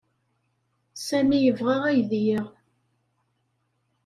Sami 1.05 1.37
yebɣa 1.43 1.75
aydi-a. 1.87 2.41